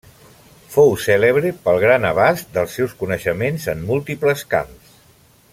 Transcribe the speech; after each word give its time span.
Fou 0.75 0.95
cèlebre 1.03 1.51
pel 1.67 1.77
gran 1.83 2.09
abast 2.11 2.49
dels 2.57 2.79
seus 2.79 2.97
coneixements 3.05 3.71
en 3.75 3.87
múltiples 3.93 4.47
camps. 4.57 5.01